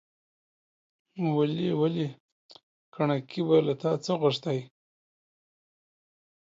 [1.35, 1.67] ولي!
[1.79, 2.07] ولي!
[2.93, 4.59] کڼکۍ به له تا څه غوښتاى،